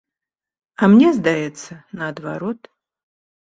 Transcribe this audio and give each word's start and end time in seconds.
А 0.81 0.89
мне 0.93 1.09
здаецца, 1.19 1.73
наадварот. 2.01 2.61